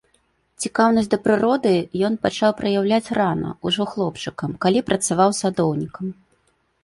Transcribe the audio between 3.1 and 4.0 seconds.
рана, ужо